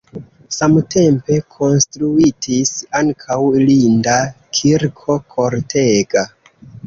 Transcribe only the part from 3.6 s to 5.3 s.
linda kirko